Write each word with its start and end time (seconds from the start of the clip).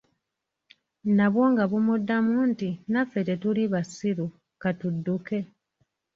Nabwo 1.17 1.43
nga 1.51 1.63
buddamu 1.71 2.35
nti, 2.51 2.69
naffe 2.91 3.19
tetuli 3.27 3.63
basiru, 3.73 4.27
ka 4.61 4.69
tudduke. 4.79 5.39